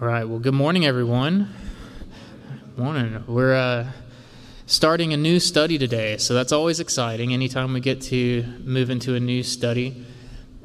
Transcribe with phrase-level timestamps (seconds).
[0.00, 0.22] All right.
[0.22, 1.52] Well, good morning, everyone.
[2.76, 3.24] Morning.
[3.26, 3.90] We're uh,
[4.64, 7.32] starting a new study today, so that's always exciting.
[7.32, 10.06] Anytime we get to move into a new study,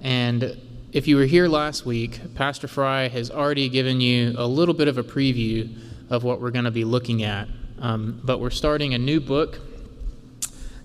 [0.03, 0.55] and
[0.91, 4.87] if you were here last week, Pastor Fry has already given you a little bit
[4.87, 5.75] of a preview
[6.11, 7.47] of what we're going to be looking at.
[7.79, 9.59] Um, but we're starting a new book.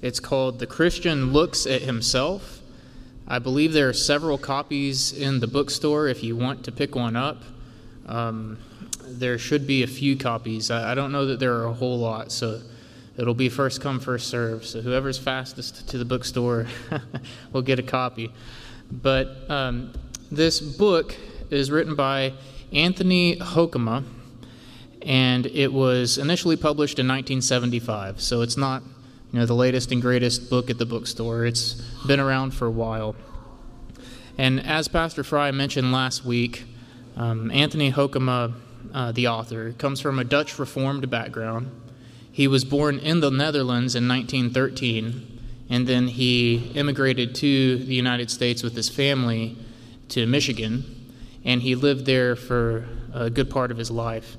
[0.01, 2.63] It's called The Christian Looks at Himself.
[3.27, 7.15] I believe there are several copies in the bookstore if you want to pick one
[7.15, 7.43] up.
[8.09, 8.59] Um,
[9.07, 10.71] there should be a few copies.
[10.71, 12.61] I, I, don't know that there are a whole lot, so
[13.19, 14.65] it'll be first come, first serve.
[14.65, 16.67] So whoever's fastest to the bookstore
[17.53, 18.33] will get a copy.
[18.91, 19.93] But um,
[20.31, 21.15] this book
[21.51, 22.33] is written by
[22.73, 24.05] Anthony Hoekema,
[25.03, 28.21] and it was initially published in 1975.
[28.23, 28.83] So it's not,
[29.33, 31.45] you know, the latest and greatest book at the bookstore.
[31.45, 31.75] It's
[32.07, 33.17] been around for a while.
[34.39, 36.65] And as Pastor Fry mentioned last week,
[37.19, 38.55] um, Anthony Hoekema,
[38.95, 41.69] uh, the author, comes from a Dutch Reformed background.
[42.31, 48.31] He was born in the Netherlands in 1913, and then he immigrated to the United
[48.31, 49.57] States with his family
[50.11, 50.85] to Michigan,
[51.45, 54.37] and he lived there for a good part of his life.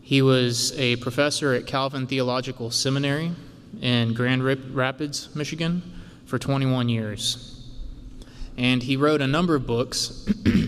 [0.00, 3.32] He was a professor at Calvin Theological Seminary
[3.80, 5.82] in Grand Rapids, Michigan,
[6.26, 7.60] for 21 years.
[8.56, 10.28] And he wrote a number of books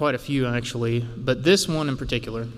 [0.00, 2.48] quite a few actually, but this one in particular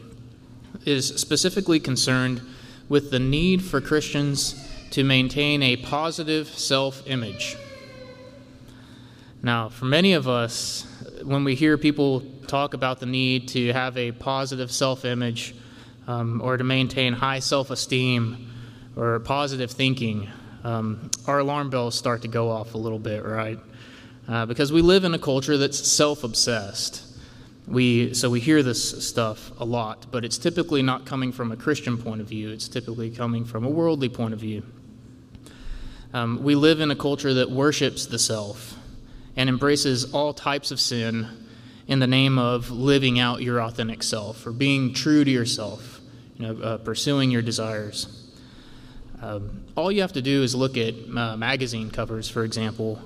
[0.85, 2.41] is specifically concerned
[2.89, 7.57] with the need for Christians to maintain a positive self image.
[9.43, 10.87] Now, for many of us,
[11.25, 15.56] when we hear people talk about the need to have a positive self image
[16.06, 18.53] um, or to maintain high self esteem
[18.95, 20.29] or positive thinking,
[20.62, 23.59] um, our alarm bells start to go off a little bit, right?
[24.29, 27.09] Uh, because we live in a culture that's self obsessed.
[27.67, 31.57] We, so we hear this stuff a lot, but it's typically not coming from a
[31.57, 32.51] Christian point of view.
[32.51, 34.65] It's typically coming from a worldly point of view.
[36.13, 38.77] Um, we live in a culture that worships the self
[39.37, 41.28] and embraces all types of sin
[41.87, 46.01] in the name of living out your authentic self or being true to yourself,
[46.37, 48.28] you know, uh, pursuing your desires.
[49.22, 53.01] Um, all you have to do is look at uh, magazine covers, for example,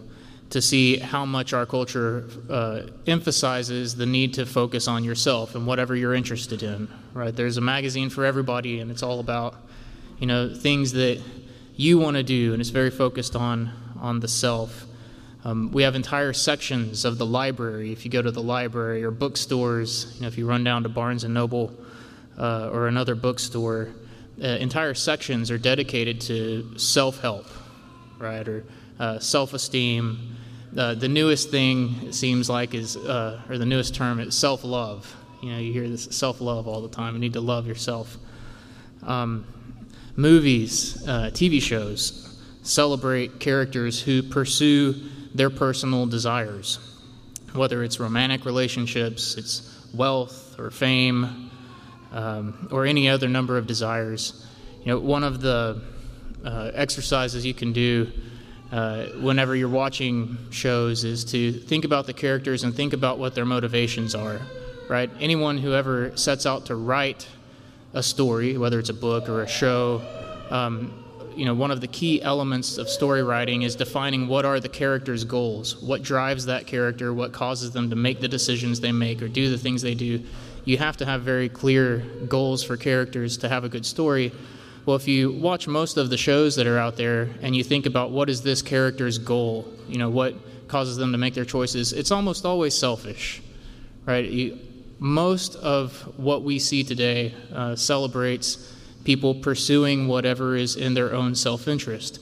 [0.50, 5.66] to see how much our culture uh, emphasizes the need to focus on yourself and
[5.66, 6.88] whatever you're interested in.
[7.12, 7.34] Right?
[7.34, 9.56] There's a magazine for everybody, and it's all about
[10.18, 11.20] you know things that
[11.74, 14.86] you want to do, and it's very focused on on the self.
[15.44, 17.92] Um, we have entire sections of the library.
[17.92, 20.88] If you go to the library or bookstores, you know, if you run down to
[20.88, 21.72] Barnes and Noble
[22.36, 23.90] uh, or another bookstore,
[24.42, 27.46] uh, entire sections are dedicated to self-help,
[28.18, 28.64] right, or
[28.98, 30.35] uh, self-esteem,
[30.76, 34.64] uh, the newest thing it seems like is, uh, or the newest term is self
[34.64, 35.14] love.
[35.42, 37.14] You know, you hear this self love all the time.
[37.14, 38.16] You need to love yourself.
[39.02, 39.46] Um,
[40.16, 42.22] movies, uh, TV shows
[42.62, 44.94] celebrate characters who pursue
[45.34, 46.78] their personal desires,
[47.54, 51.50] whether it's romantic relationships, it's wealth or fame,
[52.12, 54.46] um, or any other number of desires.
[54.80, 55.80] You know, one of the
[56.44, 58.10] uh, exercises you can do
[58.72, 63.34] uh, whenever you're watching shows is to think about the characters and think about what
[63.34, 64.40] their motivations are,
[64.88, 65.10] right?
[65.20, 67.28] Anyone who ever sets out to write
[67.94, 70.02] a story, whether it's a book or a show,
[70.50, 71.04] um,
[71.36, 74.68] you know, one of the key elements of story writing is defining what are the
[74.68, 79.22] character's goals, what drives that character, what causes them to make the decisions they make
[79.22, 80.22] or do the things they do.
[80.64, 84.32] You have to have very clear goals for characters to have a good story
[84.86, 87.86] well, if you watch most of the shows that are out there and you think
[87.86, 90.36] about what is this character's goal, you know, what
[90.68, 93.42] causes them to make their choices, it's almost always selfish,
[94.06, 94.24] right?
[94.24, 94.58] You,
[95.00, 101.34] most of what we see today uh, celebrates people pursuing whatever is in their own
[101.34, 102.20] self interest.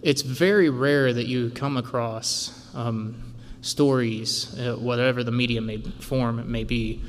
[0.00, 6.50] It's very rare that you come across um, stories, uh, whatever the medium may, form
[6.50, 7.02] may be,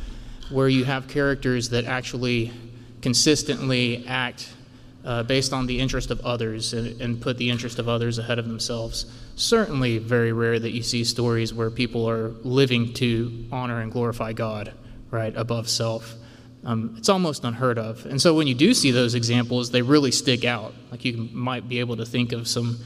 [0.49, 2.51] where you have characters that actually
[3.01, 4.49] consistently act
[5.09, 8.37] uh, based on the interest of others and, and, put the interest of others ahead
[8.37, 9.07] of themselves.
[9.35, 14.33] Certainly, very rare that you see stories where people are living to honor and glorify
[14.33, 14.71] God,
[15.09, 16.13] right, above self.
[16.63, 18.05] Um, it's almost unheard of.
[18.05, 20.75] And so, when you do see those examples, they really stick out.
[20.91, 22.77] Like you might be able to think of some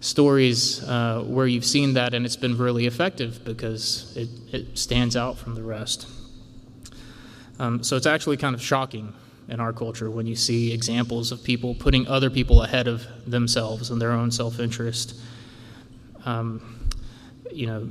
[0.00, 5.16] stories uh, where you've seen that and it's been really effective because it, it stands
[5.16, 6.06] out from the rest.
[7.58, 9.14] Um, so, it's actually kind of shocking
[9.48, 13.90] in our culture when you see examples of people putting other people ahead of themselves
[13.90, 15.20] and their own self-interest.
[16.24, 16.88] Um,
[17.50, 17.88] you know,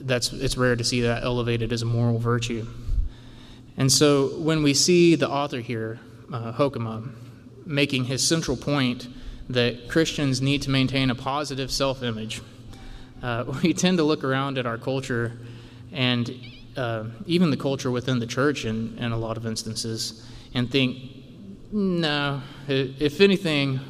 [0.00, 2.66] that's it's rare to see that elevated as a moral virtue.
[3.76, 6.00] And so when we see the author here,
[6.32, 7.10] uh, Hoekema,
[7.66, 9.08] making his central point
[9.48, 12.40] that Christians need to maintain a positive self image,
[13.22, 15.38] uh, we tend to look around at our culture
[15.92, 16.34] and
[16.76, 20.98] uh, even the culture within the church in, in a lot of instances and think,
[21.72, 23.80] no, if anything,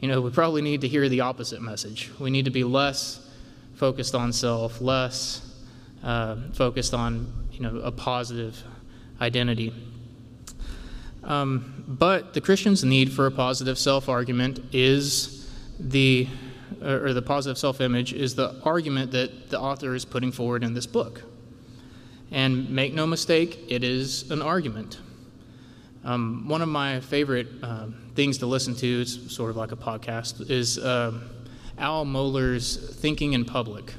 [0.00, 2.10] you know, we probably need to hear the opposite message.
[2.18, 3.28] We need to be less
[3.74, 5.46] focused on self, less
[6.02, 8.62] uh, focused on, you know, a positive
[9.20, 9.74] identity.
[11.22, 16.28] Um, but the Christian's need for a positive self argument is the,
[16.82, 20.72] or the positive self image is the argument that the author is putting forward in
[20.72, 21.22] this book.
[22.30, 24.98] And make no mistake, it is an argument.
[26.04, 29.76] Um, one of my favorite uh, things to listen to, it's sort of like a
[29.76, 31.12] podcast, is uh,
[31.78, 33.92] Al Mohler's Thinking in Public.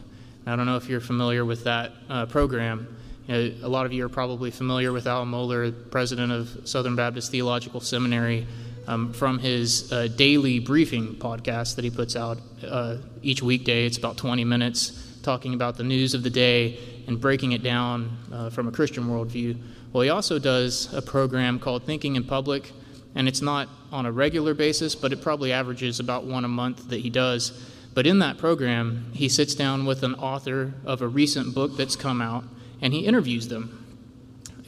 [0.45, 2.97] I don't know if you're familiar with that uh, program.
[3.27, 6.95] You know, a lot of you are probably familiar with Al Mohler, president of Southern
[6.95, 8.47] Baptist Theological Seminary,
[8.87, 13.85] um, from his uh, daily briefing podcast that he puts out uh, each weekday.
[13.85, 18.17] It's about 20 minutes talking about the news of the day and breaking it down
[18.31, 19.55] uh, from a Christian worldview.
[19.93, 22.71] Well, he also does a program called Thinking in Public,
[23.13, 26.89] and it's not on a regular basis, but it probably averages about one a month
[26.89, 27.51] that he does.
[27.93, 31.97] But in that program, he sits down with an author of a recent book that's
[31.97, 32.45] come out
[32.81, 33.77] and he interviews them.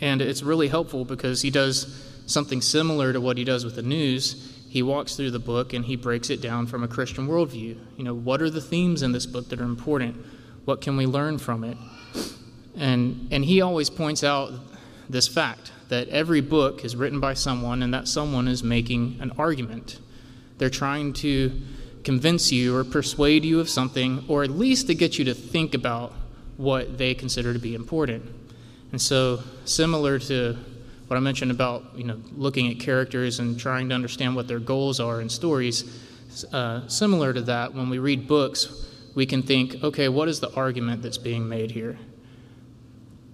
[0.02, 3.82] And it's really helpful because he does something similar to what he does with the
[3.82, 4.54] news.
[4.68, 7.78] He walks through the book and he breaks it down from a Christian worldview.
[7.96, 10.18] You know, what are the themes in this book that are important?
[10.66, 11.78] What can we learn from it?
[12.76, 14.52] And, and he always points out
[15.10, 19.32] this fact that every book is written by someone and that someone is making an
[19.38, 20.00] argument.
[20.58, 21.62] They're trying to
[22.04, 25.74] convince you or persuade you of something, or at least to get you to think
[25.74, 26.14] about
[26.58, 28.24] what they consider to be important.
[28.92, 30.58] And so, similar to
[31.08, 34.60] what I mentioned about you know looking at characters and trying to understand what their
[34.60, 35.84] goals are in stories,
[36.52, 40.54] uh, similar to that, when we read books, we can think, okay, what is the
[40.56, 41.98] argument that's being made here?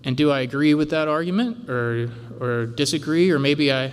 [0.04, 2.10] And do I agree with that argument or,
[2.40, 3.32] or disagree?
[3.32, 3.92] Or maybe I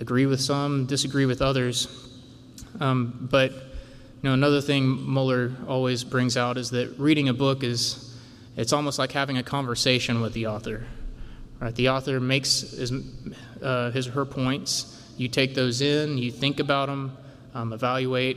[0.00, 1.88] agree with some, disagree with others.
[2.80, 7.62] Um, but you know, another thing Mohler always brings out is that reading a book
[7.62, 8.14] is
[8.56, 10.86] it's almost like having a conversation with the author.
[11.60, 11.74] Right?
[11.74, 12.92] The author makes his,
[13.62, 14.92] uh, his or her points.
[15.16, 17.16] You take those in, you think about them,
[17.54, 18.36] um, evaluate,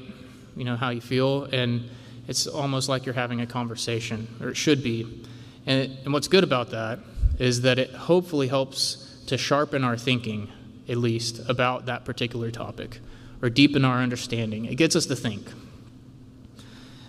[0.56, 1.90] you know, how you feel, and
[2.28, 5.26] it's almost like you're having a conversation, or it should be.
[5.66, 7.00] And, and what's good about that
[7.40, 10.52] is that it hopefully helps to sharpen our thinking,
[10.88, 13.00] at least, about that particular topic,
[13.42, 14.66] or deepen our understanding.
[14.66, 15.48] It gets us to think.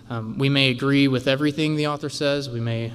[0.09, 2.91] Um, we may agree with everything the author says, we may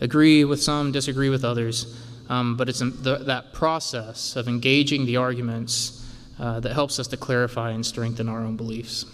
[0.00, 1.98] agree with some, disagree with others,
[2.28, 6.06] um, but it's the, that process of engaging the arguments
[6.38, 9.04] uh, that helps us to clarify and strengthen our own beliefs.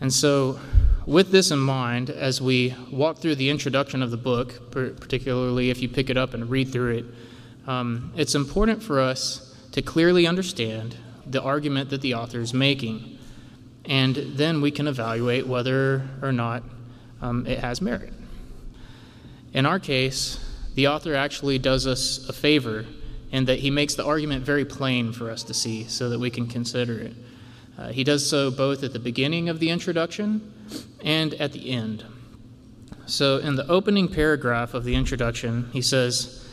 [0.00, 0.60] And so,
[1.06, 5.80] with this in mind, as we walk through the introduction of the book, particularly if
[5.80, 7.04] you pick it up and read through it,
[7.68, 13.18] um, it's important for us to clearly understand the argument that the author is making.
[13.84, 16.64] And then we can evaluate whether or not
[17.22, 18.12] um, it has merit.
[19.52, 20.44] In our case,
[20.74, 22.84] the author actually does us a favor
[23.30, 26.30] in that he makes the argument very plain for us to see so that we
[26.30, 27.14] can consider it.
[27.78, 30.52] Uh, he does so both at the beginning of the introduction
[31.02, 32.04] and at the end.
[33.06, 36.44] So, in the opening paragraph of the introduction, he says,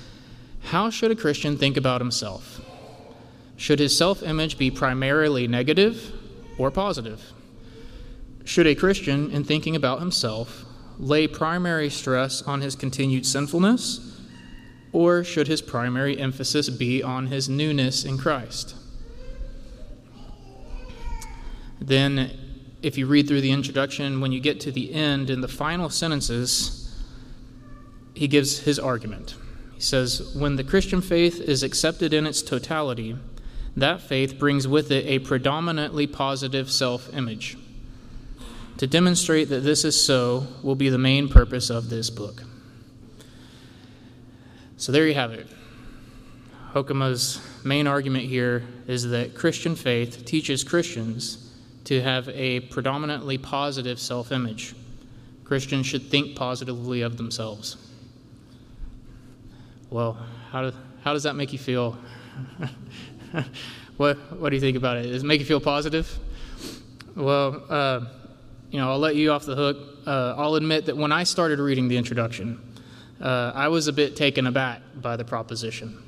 [0.62, 2.62] How should a Christian think about himself?
[3.58, 6.14] Should his self image be primarily negative
[6.58, 7.34] or positive?
[8.46, 10.66] Should a Christian, in thinking about himself,
[11.00, 14.22] lay primary stress on his continued sinfulness,
[14.92, 18.76] or should his primary emphasis be on his newness in Christ?
[21.82, 22.43] Then,
[22.84, 25.90] if you read through the introduction, when you get to the end in the final
[25.90, 26.94] sentences,
[28.14, 29.36] he gives his argument.
[29.74, 33.16] He says, When the Christian faith is accepted in its totality,
[33.76, 37.58] that faith brings with it a predominantly positive self image.
[38.78, 42.44] To demonstrate that this is so will be the main purpose of this book.
[44.76, 45.48] So there you have it.
[46.74, 51.43] Hoekema's main argument here is that Christian faith teaches Christians
[51.86, 54.74] to have a predominantly positive self image.
[55.44, 57.78] Christians should think positively of themselves.
[59.90, 60.18] Well,
[60.52, 61.98] how, do, how does that make you feel?
[63.98, 65.04] what, what do you think about it?
[65.04, 66.18] Does it make you feel positive?
[67.16, 68.06] Well, uh,
[68.72, 69.78] you know, I'll let you off the hook.
[70.08, 72.60] Uh, I'll admit that when I started reading the introduction,
[73.22, 76.02] uh, I was a bit taken aback by the proposition.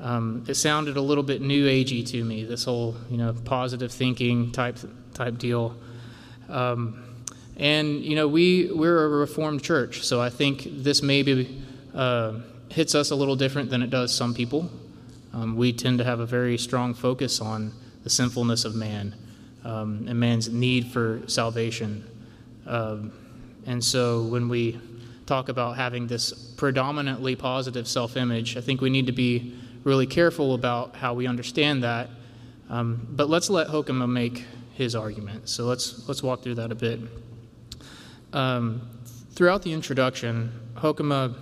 [0.00, 2.44] Um, it sounded a little bit new agey to me.
[2.44, 4.78] This whole you know positive thinking type
[5.14, 5.76] type deal.
[6.48, 7.04] Um,
[7.56, 11.62] and you know we we're a reformed church, so I think this maybe
[11.94, 12.34] uh,
[12.70, 14.70] hits us a little different than it does some people.
[15.32, 19.14] Um, we tend to have a very strong focus on the sinfulness of man
[19.64, 22.04] um, and man's need for salvation.
[22.66, 23.12] Um,
[23.66, 24.80] and so when we
[25.26, 29.54] talk about having this predominantly positive self image, I think we need to be
[29.84, 32.10] really careful about how we understand that.
[32.68, 34.44] Um, but let's let Hoekema make
[34.74, 35.48] his argument.
[35.48, 37.00] So let's, let's walk through that a bit.
[38.32, 38.88] Um,
[39.32, 41.34] throughout the introduction, Hoekema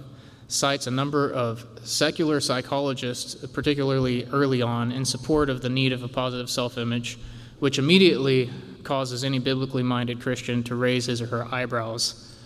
[0.49, 6.02] cites a number of secular psychologists, particularly early on, in support of the need of
[6.02, 7.18] a positive self image,
[7.59, 8.50] which immediately
[8.83, 12.37] causes any biblically minded Christian to raise his or her eyebrows.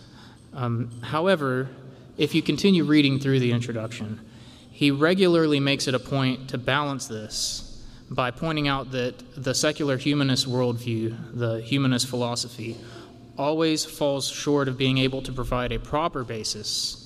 [0.53, 1.69] Um, however,
[2.19, 4.21] if you continue reading through the introduction,
[4.73, 7.69] he regularly makes it a point to balance this
[8.11, 12.77] by pointing out that the secular humanist worldview, the humanist philosophy,
[13.39, 16.99] always falls short of being able to provide a proper basis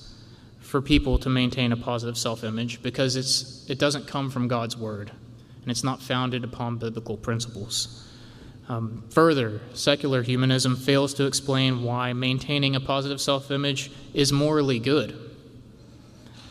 [0.59, 4.75] for people to maintain a positive self image because it's, it doesn't come from God's
[4.75, 5.11] Word
[5.61, 8.05] and it's not founded upon biblical principles.
[8.69, 14.79] Um, further, secular humanism fails to explain why maintaining a positive self image is morally
[14.79, 15.17] good,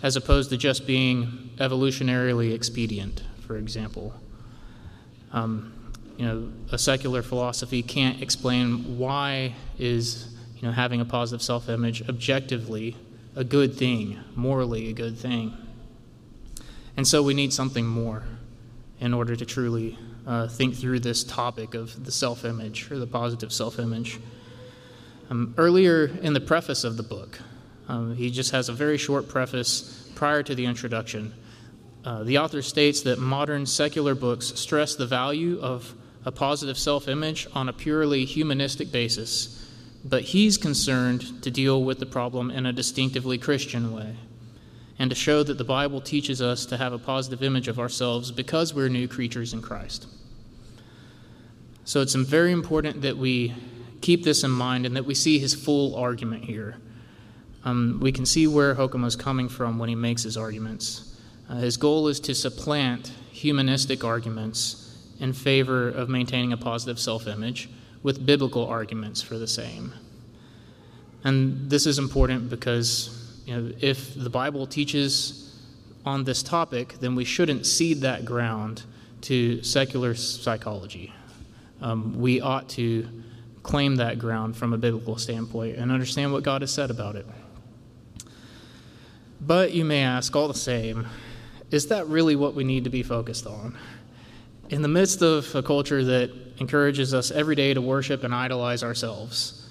[0.06, 4.14] as opposed to just being evolutionarily expedient, for example.
[5.32, 11.42] Um, you know, a secular philosophy can't explain why is you know having a positive
[11.42, 12.96] self image objectively
[13.34, 15.52] a good thing, morally a good thing.
[16.96, 18.22] And so we need something more
[19.00, 23.08] in order to truly uh, think through this topic of the self image or the
[23.08, 24.20] positive self image.
[25.30, 27.40] Um, earlier in the preface of the book,
[27.88, 31.34] um, he just has a very short preface prior to the introduction.
[32.04, 37.08] Uh, the author states that modern secular books stress the value of a positive self
[37.08, 39.56] image on a purely humanistic basis
[40.08, 44.14] but he's concerned to deal with the problem in a distinctively Christian way
[44.98, 48.30] and to show that the Bible teaches us to have a positive image of ourselves
[48.30, 50.06] because we're new creatures in Christ.
[51.84, 53.54] So it's very important that we
[54.00, 56.76] keep this in mind and that we see his full argument here.
[57.66, 61.18] Um, we can see where Hoekema is coming from when he makes his arguments.
[61.50, 67.26] Uh, his goal is to supplant humanistic arguments in favor of maintaining a positive self
[67.26, 67.68] image
[68.04, 69.92] with biblical arguments for the same.
[71.24, 75.60] And this is important because you know, if the Bible teaches
[76.04, 78.84] on this topic, then we shouldn't cede that ground
[79.22, 81.12] to secular psychology.
[81.80, 83.08] Um, we ought to
[83.64, 87.26] claim that ground from a biblical standpoint and understand what God has said about it.
[89.46, 91.06] But you may ask, all the same,
[91.70, 93.76] is that really what we need to be focused on?
[94.70, 98.82] In the midst of a culture that encourages us every day to worship and idolize
[98.82, 99.62] ourselves,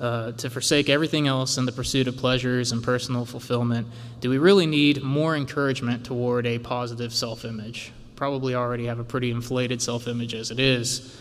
[0.00, 3.86] uh, to forsake everything else in the pursuit of pleasures and personal fulfillment,
[4.20, 7.92] do we really need more encouragement toward a positive self image?
[8.16, 11.16] Probably already have a pretty inflated self image as it is.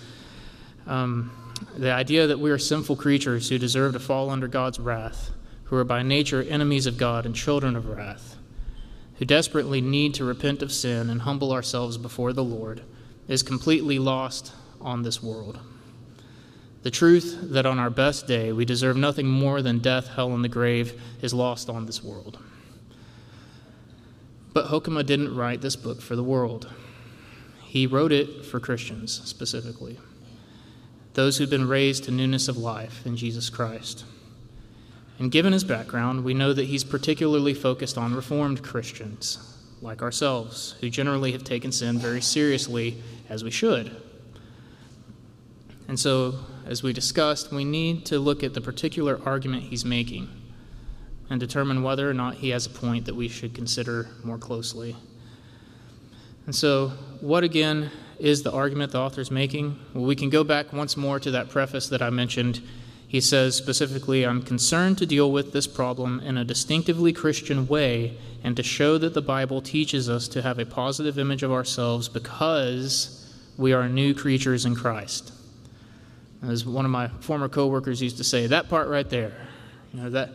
[0.86, 1.32] Um,
[1.78, 5.30] the idea that we are sinful creatures who deserve to fall under God's wrath,
[5.72, 8.36] who are by nature enemies of God and children of wrath,
[9.16, 12.82] who desperately need to repent of sin and humble ourselves before the Lord,
[13.30, 14.52] is completely lost
[14.82, 15.62] on this world.
[16.84, 20.44] The truth that on our best day we deserve nothing more than death, hell, and
[20.44, 22.38] the grave is lost on this world.
[24.52, 26.70] But Hoekema didn't write this book for the world.
[27.64, 29.98] He wrote it for Christians specifically,
[31.14, 34.04] those who've been raised to newness of life in Jesus Christ.
[35.22, 40.74] And given his background, we know that he's particularly focused on Reformed Christians, like ourselves,
[40.82, 42.98] who generally have taken sin very seriously,
[43.30, 43.96] as we should.
[45.88, 50.28] And so, as we discussed, we need to look at the particular argument he's making
[51.30, 54.96] and determine whether or not he has a point that we should consider more closely.
[56.48, 59.78] And so, what again is the argument the author is making?
[59.94, 62.60] Well, we can go back once more to that preface that I mentioned.
[63.12, 68.18] He says specifically, I'm concerned to deal with this problem in a distinctively Christian way
[68.42, 72.08] and to show that the Bible teaches us to have a positive image of ourselves
[72.08, 75.34] because we are new creatures in Christ.
[76.42, 79.34] As one of my former coworkers used to say, that part right there,
[79.94, 80.30] you know, that,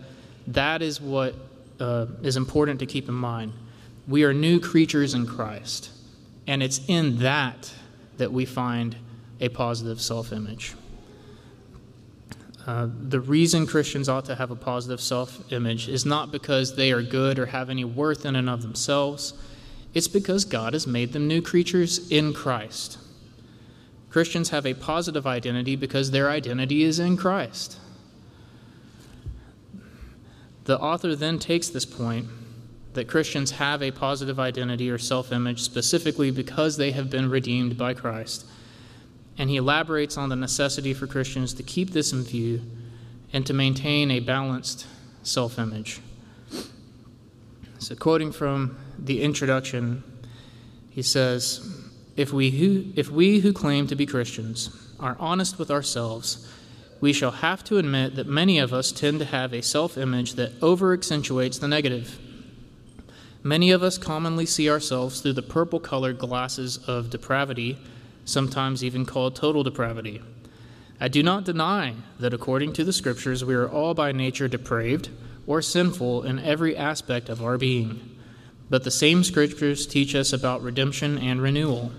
[0.49, 1.35] that is what
[1.81, 3.55] uh, is important to keep in mind.
[4.07, 5.89] We are new creatures in Christ,
[6.47, 7.73] and it's in that
[8.19, 8.97] that we find
[9.41, 10.75] a positive self image.
[12.67, 16.91] Uh, the reason Christians ought to have a positive self image is not because they
[16.91, 19.35] are good or have any worth in and of themselves.
[19.95, 22.99] It's because God has made them new creatures in Christ.
[24.11, 27.79] Christians have a positive identity because their identity is in Christ.
[30.65, 32.27] The author then takes this point
[32.95, 37.79] that Christians have a positive identity or self image specifically because they have been redeemed
[37.79, 38.45] by Christ.
[39.39, 42.63] And he elaborates on the necessity for Christians to keep this in view
[43.33, 44.87] and to maintain a balanced
[45.23, 46.01] self image.
[47.79, 50.03] So, quoting from the introduction,
[50.91, 51.85] he says,
[52.17, 56.51] if we, who, if we who claim to be Christians are honest with ourselves,
[57.01, 60.35] we shall have to admit that many of us tend to have a self image
[60.35, 62.19] that over accentuates the negative.
[63.43, 67.79] Many of us commonly see ourselves through the purple colored glasses of depravity,
[68.27, 70.21] sometimes even called total depravity.
[71.01, 75.09] I do not deny that according to the Scriptures, we are all by nature depraved
[75.47, 78.19] or sinful in every aspect of our being.
[78.69, 81.93] But the same Scriptures teach us about redemption and renewal.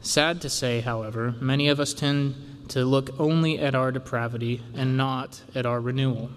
[0.00, 2.34] Sad to say, however, many of us tend
[2.68, 6.30] to look only at our depravity and not at our renewal.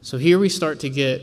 [0.00, 1.22] So here we start to get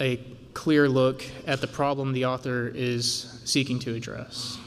[0.00, 0.18] a
[0.54, 4.58] clear look at the problem the author is seeking to address.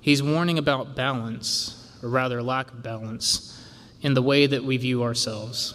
[0.00, 3.60] He's warning about balance, or rather, lack of balance,
[4.00, 5.74] in the way that we view ourselves.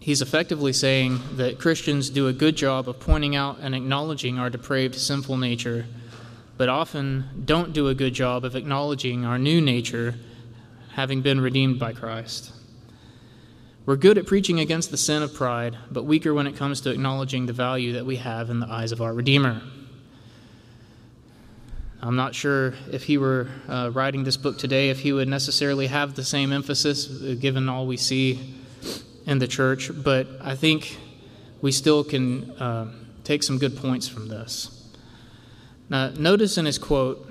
[0.00, 4.50] He's effectively saying that Christians do a good job of pointing out and acknowledging our
[4.50, 5.86] depraved, sinful nature,
[6.56, 10.16] but often don't do a good job of acknowledging our new nature,
[10.94, 12.51] having been redeemed by Christ.
[13.84, 16.90] We're good at preaching against the sin of pride, but weaker when it comes to
[16.90, 19.60] acknowledging the value that we have in the eyes of our Redeemer.
[22.00, 25.88] I'm not sure if he were uh, writing this book today, if he would necessarily
[25.88, 28.54] have the same emphasis, uh, given all we see
[29.26, 30.96] in the church, but I think
[31.60, 32.92] we still can uh,
[33.24, 34.92] take some good points from this.
[35.88, 37.28] Now, notice in his quote,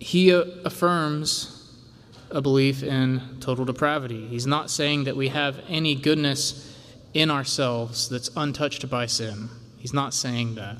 [0.00, 1.51] he uh, affirms
[2.32, 4.26] a belief in total depravity.
[4.26, 6.76] He's not saying that we have any goodness
[7.14, 9.48] in ourselves that's untouched by sin.
[9.78, 10.78] He's not saying that.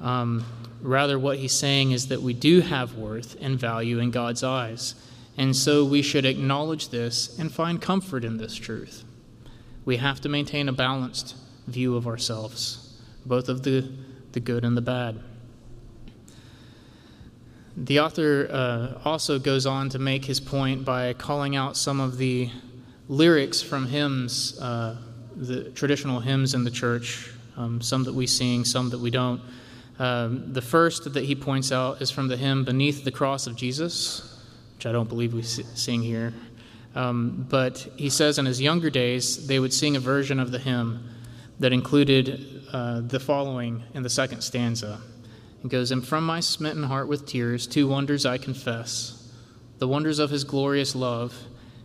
[0.00, 0.44] Um,
[0.80, 4.94] rather, what he's saying is that we do have worth and value in God's eyes.
[5.36, 9.04] And so we should acknowledge this and find comfort in this truth
[9.84, 11.34] we have to maintain a balanced
[11.66, 13.90] view of ourselves, both of the,
[14.32, 15.20] the good and the bad.
[17.76, 22.18] The author uh, also goes on to make his point by calling out some of
[22.18, 22.50] the
[23.08, 24.98] lyrics from hymns, uh,
[25.34, 29.40] the traditional hymns in the church, um, some that we sing, some that we don't.
[29.98, 33.56] Um, the first that he points out is from the hymn Beneath the Cross of
[33.56, 34.42] Jesus,
[34.76, 36.34] which I don't believe we sing here.
[36.94, 40.58] Um, but he says in his younger days, they would sing a version of the
[40.58, 41.08] hymn
[41.58, 45.00] that included uh, the following in the second stanza.
[45.66, 49.18] Goes, And from my smitten heart with tears, two wonders I confess
[49.78, 51.36] the wonders of his glorious love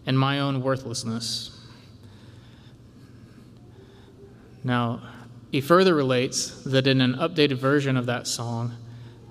[0.06, 1.50] and my own worthlessness.
[4.64, 5.02] Now,
[5.52, 8.74] he further relates that in an updated version of that song,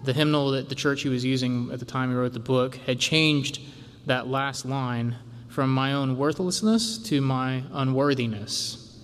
[0.03, 2.77] the hymnal that the church he was using at the time he wrote the book
[2.87, 3.61] had changed
[4.07, 5.17] that last line
[5.49, 8.99] from my own worthlessness to my unworthiness.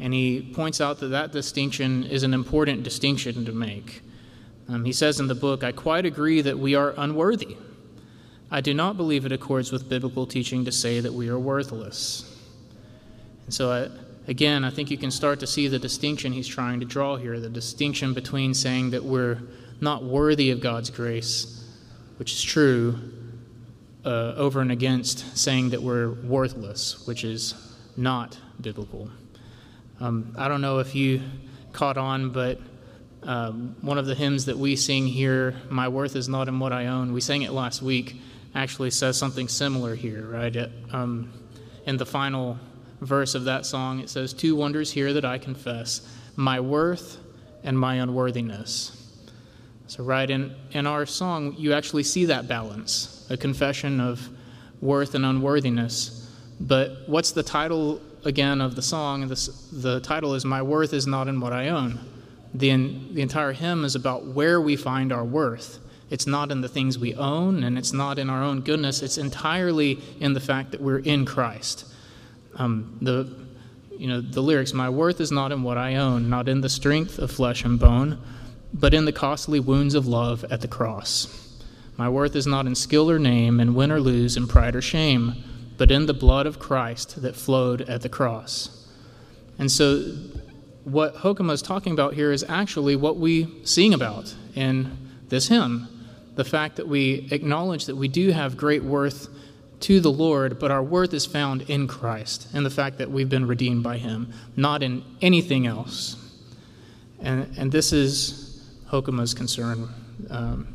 [0.00, 4.02] And he points out that that distinction is an important distinction to make.
[4.68, 7.56] Um, he says in the book, I quite agree that we are unworthy.
[8.50, 12.34] I do not believe it accords with biblical teaching to say that we are worthless.
[13.44, 16.80] And so, I, again, I think you can start to see the distinction he's trying
[16.80, 19.40] to draw here the distinction between saying that we're
[19.80, 21.64] not worthy of God's grace,
[22.16, 22.98] which is true,
[24.04, 27.54] uh, over and against saying that we're worthless, which is
[27.96, 29.10] not biblical.
[30.00, 31.20] Um, I don't know if you
[31.72, 32.60] caught on, but
[33.22, 36.72] um, one of the hymns that we sing here, My Worth is Not in What
[36.72, 38.20] I Own, we sang it last week,
[38.54, 40.56] actually says something similar here, right?
[40.92, 41.32] um,
[41.86, 42.58] in the final
[43.00, 46.00] verse of that song, it says, Two wonders here that I confess
[46.36, 47.18] my worth
[47.64, 48.94] and my unworthiness.
[49.86, 54.28] So, right in, in our song, you actually see that balance a confession of
[54.80, 56.30] worth and unworthiness.
[56.60, 59.28] But what's the title again of the song?
[59.28, 62.00] The, the title is My Worth is Not in What I Own.
[62.54, 62.70] The,
[63.12, 65.78] the entire hymn is about where we find our worth.
[66.10, 69.02] It's not in the things we own, and it's not in our own goodness.
[69.02, 71.84] It's entirely in the fact that we're in Christ.
[72.56, 73.30] Um, the,
[73.98, 76.68] you know, the lyrics, My worth is not in what I own, not in the
[76.68, 78.18] strength of flesh and bone,
[78.72, 81.44] but in the costly wounds of love at the cross.
[81.96, 84.82] My worth is not in skill or name, in win or lose, in pride or
[84.82, 85.34] shame,
[85.76, 88.86] but in the blood of Christ that flowed at the cross.
[89.58, 90.14] And so
[90.90, 94.96] what Hoekema is talking about here is actually what we sing about in
[95.28, 95.88] this hymn
[96.38, 99.28] the fact that we acknowledge that we do have great worth
[99.80, 103.28] to the Lord, but our worth is found in Christ and the fact that we've
[103.28, 106.14] been redeemed by Him, not in anything else.
[107.20, 109.88] And, and this is Hoekema's concern
[110.30, 110.72] um,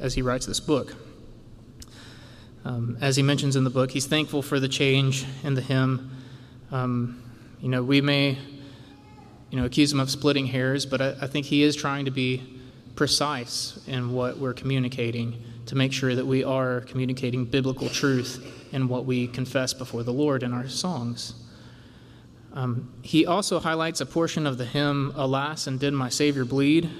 [0.00, 0.94] as he writes this book.
[2.64, 6.10] Um, as he mentions in the book, he's thankful for the change in the hymn.
[6.72, 7.22] Um,
[7.60, 8.38] you know, we may,
[9.56, 12.10] you know, accuse him of splitting hairs, but I, I think he is trying to
[12.10, 12.42] be
[12.94, 18.86] precise in what we're communicating to make sure that we are communicating biblical truth in
[18.86, 21.32] what we confess before the Lord in our songs.
[22.52, 26.90] Um, he also highlights a portion of the hymn, Alas, and Did My Savior Bleed,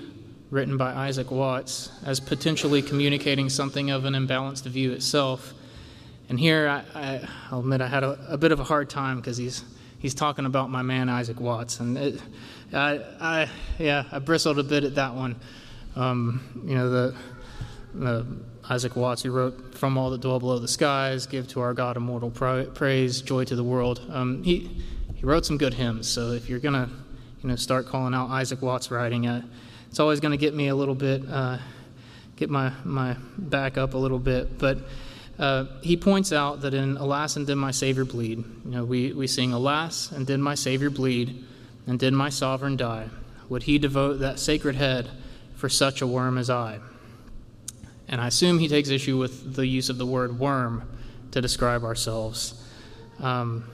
[0.51, 5.53] written by Isaac Watts, as potentially communicating something of an imbalanced view itself.
[6.31, 9.37] And here, I, will admit, I had a, a, bit of a hard time because
[9.37, 9.63] he's,
[9.99, 11.81] he's talking about my man Isaac Watts.
[11.81, 12.21] And it,
[12.73, 15.37] I, I, yeah, I bristled a bit at that one.
[15.95, 17.17] Um, you know, the,
[17.95, 18.27] the,
[18.69, 21.97] Isaac Watts, who wrote "From All That Dwell Below the Skies," "Give to Our God
[21.97, 24.83] Immortal Praise," "Joy to the World." Um, he
[25.15, 26.09] he wrote some good hymns.
[26.09, 26.91] So if you're gonna,
[27.43, 29.43] you know, start calling out Isaac Watts writing, uh,
[29.89, 31.59] it's always to get me a little bit, uh,
[32.35, 34.59] get my my back up a little bit.
[34.59, 34.79] But
[35.39, 39.13] uh, he points out that in "Alas and Did My Savior Bleed," you know, we
[39.13, 41.45] we sing "Alas and Did My Savior Bleed,
[41.87, 43.09] and Did My Sovereign Die?
[43.49, 45.11] Would He devote that sacred head?"
[45.57, 46.79] for such a worm as I.
[48.09, 50.89] And I assume he takes issue with the use of the word worm
[51.33, 52.63] to describe ourselves.
[53.19, 53.69] Um,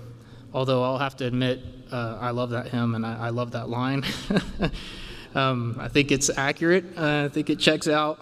[0.55, 3.69] although I'll have to admit, uh, I love that hymn and I, I love that
[3.69, 4.05] line.
[5.35, 8.21] um, I think it's accurate, uh, I think it checks out.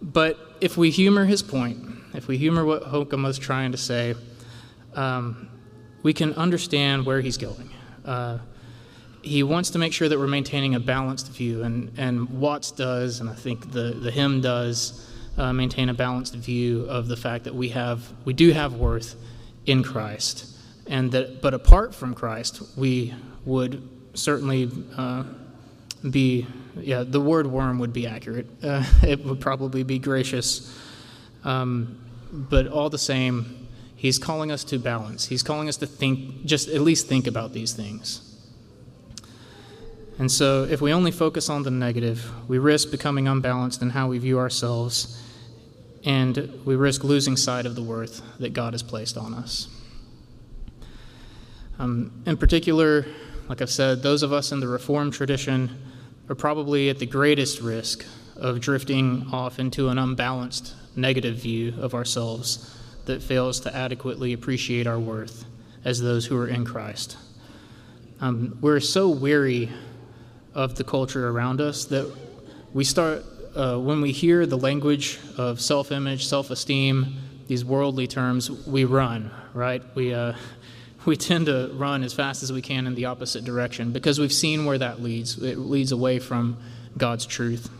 [0.00, 1.78] But if we humor his point,
[2.14, 4.14] if we humor what Hoekema was trying to say,
[4.94, 5.48] um,
[6.02, 7.70] we can understand where he's going.
[8.04, 8.38] Uh,
[9.22, 13.20] he wants to make sure that we're maintaining a balanced view, and, and Watts does,
[13.20, 17.44] and I think the, the hymn does, uh, maintain a balanced view of the fact
[17.44, 19.16] that we have we do have worth
[19.66, 20.46] in Christ,
[20.86, 25.24] and that but apart from Christ, we would certainly uh,
[26.08, 26.46] be
[26.76, 28.46] yeah the word worm would be accurate.
[28.62, 30.76] Uh, it would probably be gracious,
[31.44, 31.98] um,
[32.32, 35.26] but all the same, he's calling us to balance.
[35.26, 38.26] He's calling us to think, just at least think about these things.
[40.18, 44.08] And so, if we only focus on the negative, we risk becoming unbalanced in how
[44.08, 45.18] we view ourselves,
[46.04, 49.68] and we risk losing sight of the worth that God has placed on us.
[51.78, 53.06] Um, in particular,
[53.48, 55.70] like I've said, those of us in the Reformed tradition
[56.28, 58.04] are probably at the greatest risk
[58.36, 64.86] of drifting off into an unbalanced negative view of ourselves that fails to adequately appreciate
[64.86, 65.44] our worth
[65.84, 67.16] as those who are in Christ.
[68.20, 69.70] Um, we're so weary
[70.54, 72.14] of the culture around us that
[72.72, 73.24] we start,
[73.56, 78.84] uh, when we hear the language of self image, self esteem, these worldly terms, we
[78.84, 79.82] run, right?
[79.94, 80.34] We, uh,
[81.06, 84.32] we tend to run as fast as we can in the opposite direction because we've
[84.32, 85.42] seen where that leads.
[85.42, 86.58] It leads away from
[86.96, 87.70] God's truth.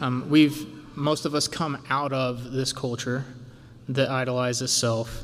[0.00, 3.24] Um, we've, most of us, come out of this culture
[3.88, 5.22] that idolizes self,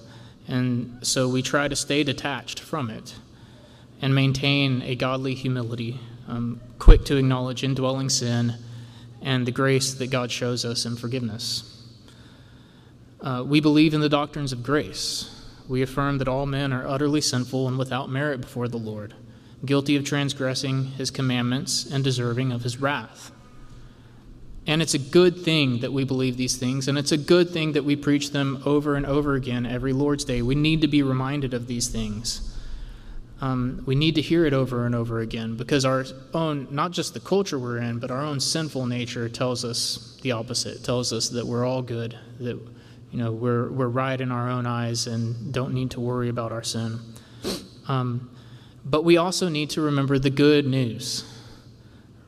[0.49, 3.15] and so we try to stay detached from it
[4.03, 8.55] and maintain a godly humility, um, quick to acknowledge indwelling sin
[9.23, 11.67] and the grace that God shows us in forgiveness.
[13.21, 15.37] Uh, we believe in the doctrines of grace.
[15.69, 19.15] We affirm that all men are utterly sinful and without merit before the Lord,
[19.65, 23.31] guilty of transgressing his commandments and deserving of his wrath.
[24.71, 27.73] And it's a good thing that we believe these things, and it's a good thing
[27.73, 30.43] that we preach them over and over again every Lord's Day.
[30.43, 32.51] We need to be reminded of these things
[33.43, 36.05] um, we need to hear it over and over again because our
[36.35, 40.33] own, not just the culture we're in, but our own sinful nature tells us the
[40.33, 40.77] opposite.
[40.77, 42.59] It tells us that we're all good, that
[43.11, 46.53] you know we're we're right in our own eyes and don't need to worry about
[46.53, 47.01] our sin.
[47.89, 48.31] Um,
[48.85, 51.25] but we also need to remember the good news,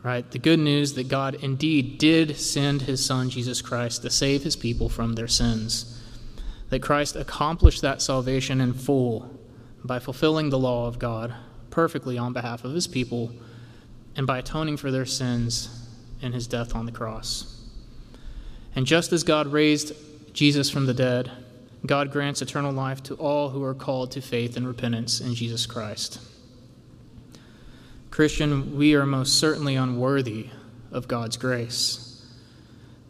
[0.03, 0.31] right?
[0.31, 4.57] The good news that God indeed did send His Son Jesus Christ to save His
[4.57, 6.01] people from their sins.
[6.71, 9.39] That Christ accomplished that salvation in full
[9.85, 11.35] by fulfilling the law of God
[11.73, 13.33] perfectly on behalf of his people
[14.15, 15.89] and by atoning for their sins
[16.21, 17.67] in his death on the cross.
[18.77, 19.93] And just as God raised
[20.33, 21.31] Jesus from the dead,
[21.85, 25.67] God grants eternal life to all who are called to faith and repentance in Jesus
[25.67, 26.21] Christ.
[28.13, 30.51] Christian, we are most certainly unworthy
[30.93, 32.25] of God's grace,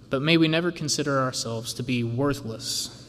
[0.09, 3.03] but may we never consider ourselves to be worthless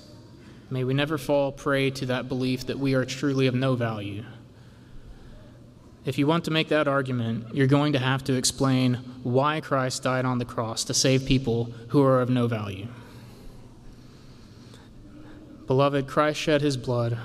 [0.74, 4.24] May we never fall prey to that belief that we are truly of no value.
[6.04, 10.02] if you want to make that argument, you're going to have to explain why Christ
[10.02, 12.88] died on the cross to save people who are of no value.
[15.68, 17.20] Beloved, Christ shed his blood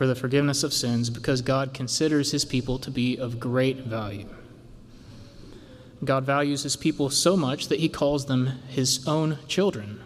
[0.00, 4.26] for the forgiveness of sins because God considers his people to be of great value.
[6.02, 10.00] God values his people so much that he calls them his own children,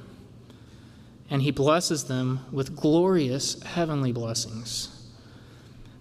[1.30, 5.12] and he blesses them with glorious heavenly blessings.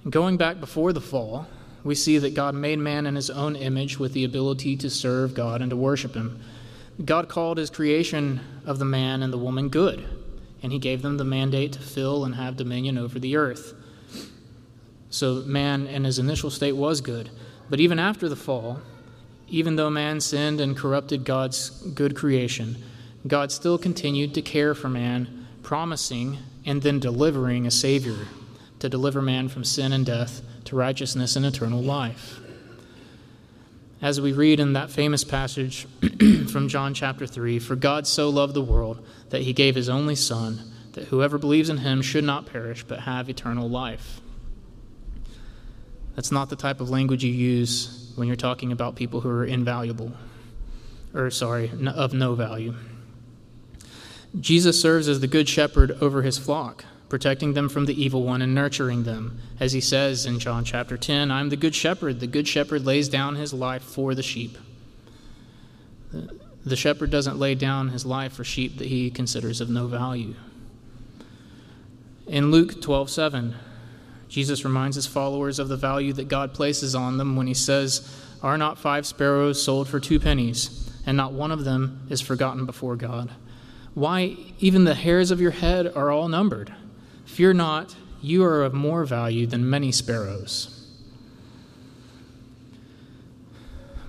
[0.09, 1.45] Going back before the fall,
[1.83, 5.35] we see that God made man in his own image with the ability to serve
[5.35, 6.41] God and to worship him.
[7.05, 10.03] God called his creation of the man and the woman good,
[10.63, 13.75] and he gave them the mandate to fill and have dominion over the earth.
[15.13, 17.29] So man in his initial state was good.
[17.69, 18.81] But even after the fall,
[19.47, 22.77] even though man sinned and corrupted God's good creation,
[23.27, 28.25] God still continued to care for man, promising and then delivering a Savior
[28.79, 32.39] to deliver man from sin and death to righteousness and eternal life.
[34.01, 35.85] As we read in that famous passage
[36.51, 40.15] from John chapter 3 For God so loved the world that he gave his only
[40.15, 44.19] Son, that whoever believes in him should not perish but have eternal life.
[46.15, 49.45] That's not the type of language you use when you're talking about people who are
[49.45, 50.11] invaluable,
[51.13, 52.75] or sorry, of no value.
[54.39, 58.41] Jesus serves as the good shepherd over his flock protecting them from the evil one
[58.41, 59.39] and nurturing them.
[59.59, 62.19] As he says in John chapter 10, I'm the good shepherd.
[62.19, 64.57] The good shepherd lays down his life for the sheep.
[66.65, 70.33] The shepherd doesn't lay down his life for sheep that he considers of no value.
[72.25, 73.55] In Luke 12 7,
[74.27, 78.15] Jesus reminds his followers of the value that God places on them when he says,
[78.41, 82.65] Are not five sparrows sold for two pennies, and not one of them is forgotten
[82.65, 83.29] before God?
[83.93, 86.73] Why, even the hairs of your head are all numbered.
[87.25, 90.79] Fear not, you are of more value than many sparrows.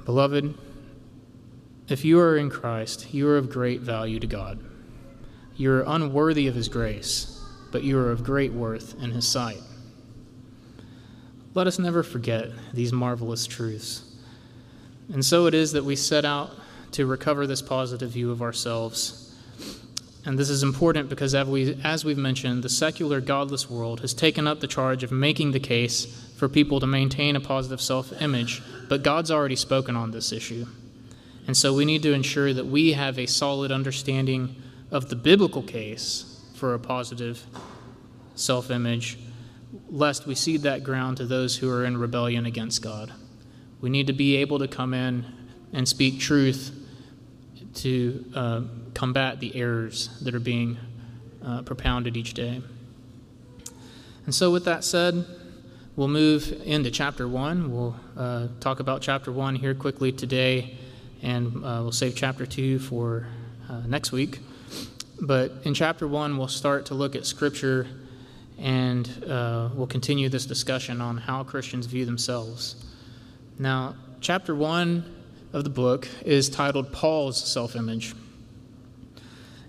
[0.05, 0.55] Beloved,
[1.89, 4.59] if you are in Christ, you are of great value to God.
[5.57, 9.61] You are unworthy of His grace, but you are of great worth in His sight.
[11.55, 14.03] Let us never forget these marvelous truths.
[15.13, 16.51] And so it is that we set out
[16.93, 19.25] to recover this positive view of ourselves
[20.27, 24.15] and this is important because, as, we, as we've mentioned, the secular, godless world has
[24.15, 28.23] taken up the charge of making the case for people to maintain a positive self
[28.23, 30.67] image, but God's already spoken on this issue.
[31.47, 34.57] And so we need to ensure that we have a solid understanding
[34.91, 37.45] of the biblical case for a positive
[38.35, 39.19] self image,
[39.89, 43.13] lest we cede that ground to those who are in rebellion against God.
[43.81, 45.25] We need to be able to come in
[45.73, 46.73] and speak truth
[47.75, 48.25] to.
[48.35, 48.61] Uh,
[48.95, 50.79] combat the errors that are being
[51.45, 52.63] uh, propounded each day.
[54.25, 55.27] And so, with that said,
[55.97, 57.71] we'll move into chapter one.
[57.71, 60.77] We'll uh, talk about chapter one here quickly today,
[61.23, 63.27] and uh, we'll save chapter two for
[63.69, 64.39] uh, next week.
[65.21, 67.87] But in chapter one, we'll start to look at scripture
[68.59, 72.77] and uh, we'll continue this discussion on how Christians view themselves.
[73.59, 75.05] Now, chapter one
[75.53, 78.15] of the book is titled Paul's Self Image.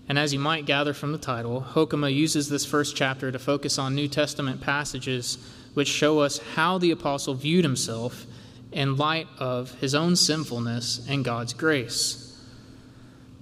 [0.08, 3.80] And as you might gather from the title, Hoekema uses this first chapter to focus
[3.80, 5.38] on New Testament passages
[5.74, 8.26] which show us how the apostle viewed himself
[8.72, 12.40] in light of his own sinfulness and God's grace.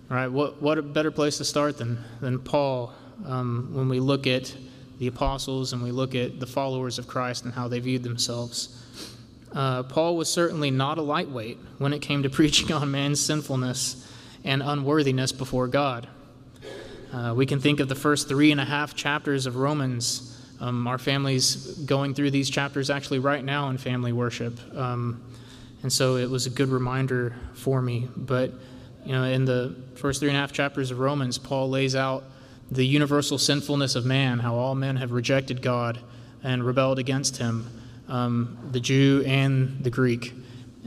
[0.09, 2.93] All right, what, what a better place to start than, than Paul
[3.25, 4.55] um, when we look at
[4.99, 8.79] the apostles and we look at the followers of Christ and how they viewed themselves.
[9.51, 14.09] Uh, Paul was certainly not a lightweight when it came to preaching on man's sinfulness
[14.43, 16.07] and unworthiness before God.
[17.11, 20.29] Uh, we can think of the first three and a half chapters of Romans.
[20.59, 24.59] Um, our family's going through these chapters actually right now in family worship.
[24.75, 25.23] Um,
[25.83, 28.09] and so it was a good reminder for me.
[28.15, 28.51] But,
[29.05, 32.23] you know, in the first three and a half chapters of Romans, Paul lays out
[32.73, 35.99] the universal sinfulness of man, how all men have rejected God
[36.43, 37.69] and rebelled against him,
[38.07, 40.33] um, the Jew and the Greek.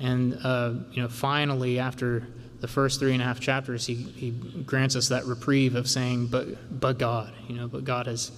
[0.01, 2.27] And, uh, you know, finally, after
[2.61, 6.27] the first three and a half chapters, he, he grants us that reprieve of saying,
[6.27, 8.33] but, but God, you know, but God has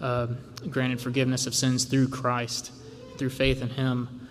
[0.00, 0.28] uh,
[0.70, 2.72] granted forgiveness of sins through Christ,
[3.18, 4.28] through faith in Him.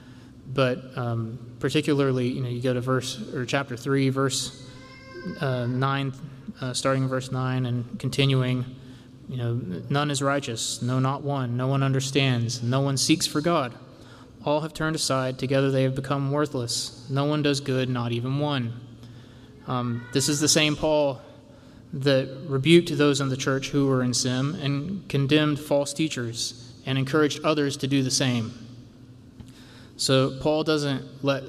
[0.53, 4.69] But um, particularly, you know, you go to verse or chapter three, verse
[5.41, 6.13] uh, nine,
[6.61, 8.65] uh, starting in verse nine and continuing.
[9.27, 9.53] You know,
[9.89, 11.57] none is righteous, no, not one.
[11.57, 12.61] No one understands.
[12.61, 13.73] No one seeks for God.
[14.43, 15.39] All have turned aside.
[15.39, 17.07] Together they have become worthless.
[17.09, 18.79] No one does good, not even one.
[19.67, 21.21] Um, this is the same Paul
[21.93, 26.97] that rebuked those in the church who were in sin and condemned false teachers and
[26.97, 28.53] encouraged others to do the same.
[29.97, 31.43] So Paul doesn't let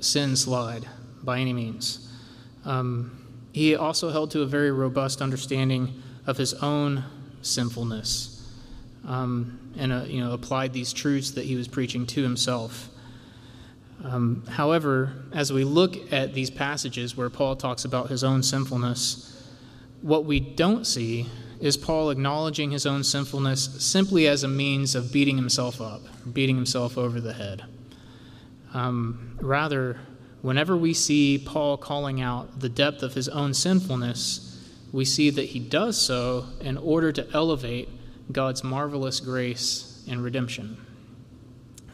[0.00, 0.86] sin slide
[1.24, 2.12] by any means.
[2.64, 3.25] Um,
[3.56, 7.02] he also held to a very robust understanding of his own
[7.40, 8.46] sinfulness
[9.08, 12.90] um, and uh, you know, applied these truths that he was preaching to himself.
[14.04, 19.50] Um, however, as we look at these passages where Paul talks about his own sinfulness,
[20.02, 21.26] what we don't see
[21.58, 26.56] is Paul acknowledging his own sinfulness simply as a means of beating himself up, beating
[26.56, 27.64] himself over the head.
[28.74, 29.98] Um, rather,
[30.46, 35.46] whenever we see Paul calling out the depth of his own sinfulness, we see that
[35.46, 37.88] he does so in order to elevate
[38.30, 40.76] God's marvelous grace and redemption.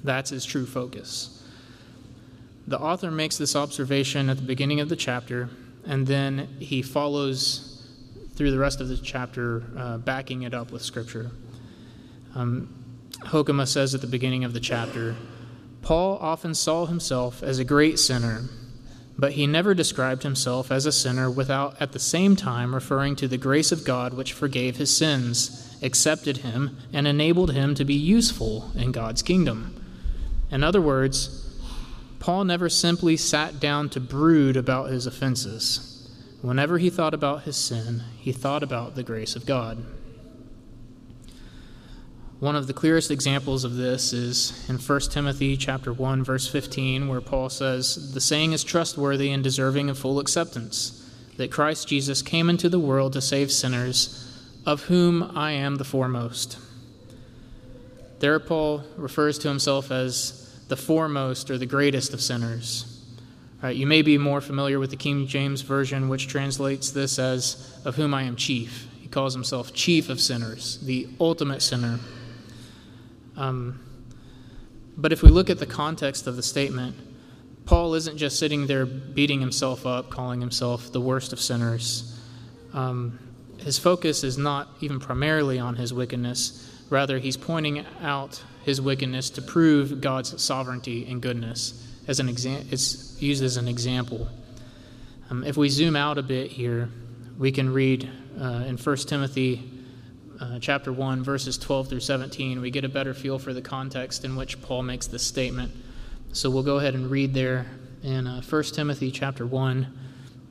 [0.04, 1.42] That's his true focus.
[2.66, 5.48] The author makes this observation at the beginning of the chapter,
[5.86, 7.88] and then he follows
[8.34, 11.30] through the rest of the chapter, uh, backing it up with Scripture.
[12.34, 12.68] Um,
[13.20, 15.16] Hoekema says at the beginning of the chapter
[15.82, 18.44] Paul often saw himself as a great sinner,
[19.18, 23.28] but he never described himself as a sinner without at the same time referring to
[23.28, 27.94] the grace of God which forgave his sins, accepted him, and enabled him to be
[27.94, 29.74] useful in God's kingdom.
[30.50, 31.48] In other words,
[32.20, 36.08] Paul never simply sat down to brood about his offenses.
[36.40, 39.84] Whenever he thought about his sin, he thought about the grace of God.
[42.42, 47.06] One of the clearest examples of this is in 1 Timothy chapter 1 verse 15
[47.06, 51.04] where Paul says, "The saying is trustworthy and deserving of full acceptance,
[51.36, 54.24] that Christ Jesus came into the world to save sinners,
[54.66, 56.56] of whom I am the foremost."
[58.18, 62.86] There Paul refers to himself as the foremost or the greatest of sinners.
[63.62, 67.54] Right, you may be more familiar with the King James Version, which translates this as,
[67.84, 68.88] Of whom I am chief.
[69.00, 72.00] He calls himself chief of sinners, the ultimate sinner.
[73.36, 73.80] Um,
[74.96, 76.96] but if we look at the context of the statement,
[77.64, 82.20] Paul isn't just sitting there beating himself up, calling himself the worst of sinners.
[82.74, 83.18] Um,
[83.58, 89.30] his focus is not even primarily on his wickedness, rather, he's pointing out his wickedness
[89.30, 91.88] to prove God's sovereignty and goodness.
[92.06, 94.28] As an exa- it's used as an example.
[95.30, 96.90] Um, if we zoom out a bit here,
[97.38, 99.70] we can read uh, in 1 Timothy
[100.42, 102.60] uh, chapter 1, verses 12 through 17.
[102.60, 105.72] We get a better feel for the context in which Paul makes this statement.
[106.32, 107.66] So we'll go ahead and read there
[108.02, 109.86] in uh, 1 Timothy chapter 1,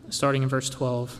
[0.09, 1.19] starting in verse 12.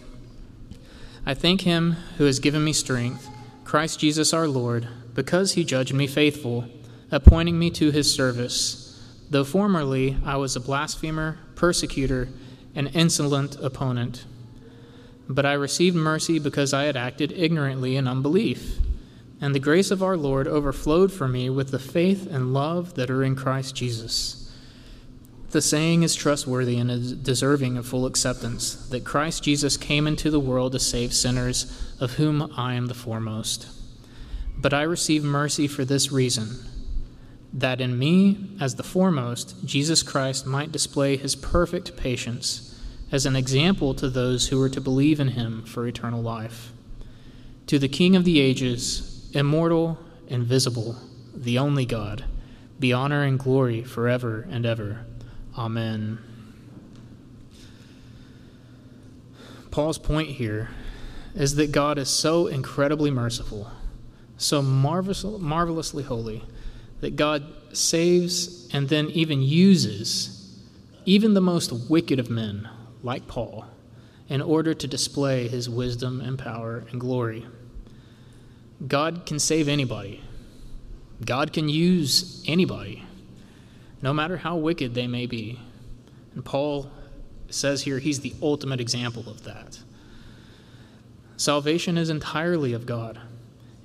[1.26, 3.28] I thank him who has given me strength,
[3.66, 6.66] Christ Jesus our Lord, because he judged me faithful
[7.12, 8.88] appointing me to his service.
[9.30, 12.30] Though formerly I was a blasphemer, persecutor,
[12.74, 14.26] and insolent opponent.
[15.32, 18.80] But I received mercy because I had acted ignorantly in unbelief.
[19.40, 23.10] And the grace of our Lord overflowed for me with the faith and love that
[23.10, 24.54] are in Christ Jesus.
[25.52, 30.30] The saying is trustworthy and is deserving of full acceptance that Christ Jesus came into
[30.30, 33.68] the world to save sinners, of whom I am the foremost.
[34.58, 36.60] But I receive mercy for this reason
[37.54, 42.71] that in me, as the foremost, Jesus Christ might display his perfect patience
[43.12, 46.72] as an example to those who are to believe in him for eternal life.
[47.68, 50.96] To the King of the ages, immortal, invisible,
[51.36, 52.26] the only God,
[52.80, 55.06] be honor and glory forever and ever.
[55.58, 56.20] Amen.
[59.70, 60.70] Paul's point here
[61.36, 63.72] is that God is so incredibly merciful,
[64.38, 66.44] so marvelous, marvelously holy
[67.00, 67.44] that God
[67.74, 70.38] saves and then even uses
[71.06, 72.70] even the most wicked of men,
[73.04, 73.66] like Paul,
[74.30, 77.46] in order to display his wisdom and power and glory.
[78.88, 80.24] God can save anybody,
[81.24, 83.04] God can use anybody,
[84.02, 85.60] no matter how wicked they may be.
[86.34, 86.90] And Paul
[87.50, 89.80] says here he's the ultimate example of that.
[91.38, 93.20] Salvation is entirely of God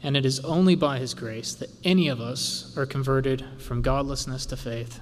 [0.02, 4.47] and it is only by His grace that any of us are converted from godlessness
[4.47, 5.01] to faith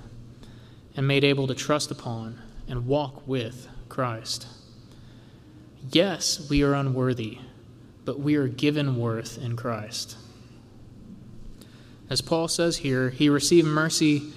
[0.97, 4.49] and made able to trust upon and walk with Christ.
[5.93, 7.39] Yes, we are unworthy,
[8.05, 10.17] but we are given worth in Christ.
[12.11, 14.33] As Paul says here, he received mercy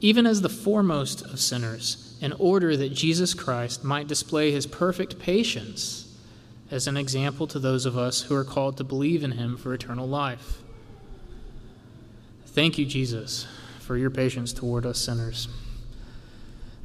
[0.00, 5.18] even as the foremost of sinners, in order that Jesus Christ might display his perfect
[5.18, 6.16] patience
[6.70, 9.74] as an example to those of us who are called to believe in him for
[9.74, 10.58] eternal life.
[12.46, 13.46] Thank you, Jesus,
[13.78, 15.48] for your patience toward us sinners.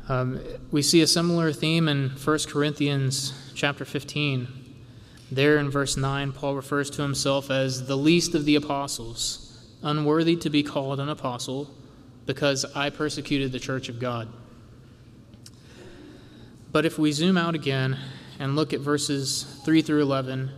[0.10, 0.39] Um,
[0.72, 4.47] we see a similar theme in 1 Corinthians chapter 15.
[5.30, 10.38] There in verse 9, Paul refers to himself as the least of the apostles, unworthy
[10.38, 11.70] to be called an apostle,
[12.26, 14.30] because I persecuted the church of God.
[16.72, 17.97] But if we zoom out again
[18.39, 20.51] and look at verses 3 through 11,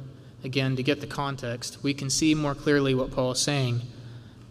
[0.43, 3.81] again, to get the context, we can see more clearly what Paul is saying.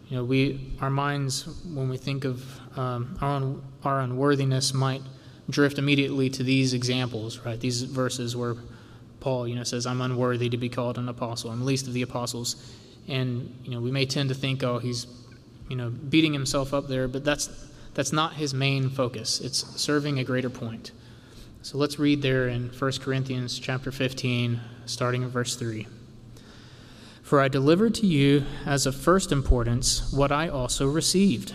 [0.09, 5.03] You know, we, our minds, when we think of um, our, our unworthiness, might
[5.51, 7.59] drift immediately to these examples, right?
[7.59, 8.55] These verses where
[9.18, 11.51] Paul, you know, says, "I'm unworthy to be called an apostle.
[11.51, 12.55] I'm least of the apostles,"
[13.09, 15.09] and you know, we may tend to think, "Oh, he's,
[15.68, 17.51] you know, beating himself up there," but that's
[17.95, 19.41] that's not his main focus.
[19.41, 20.93] It's serving a greater point.
[21.62, 25.89] So let's read there in 1 Corinthians chapter 15, starting at verse 3.
[27.22, 31.55] For I delivered to you as of first importance what I also received